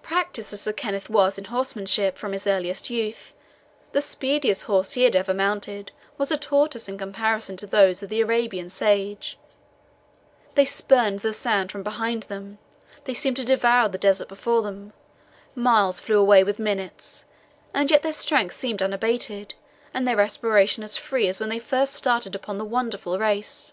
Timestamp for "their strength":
18.04-18.54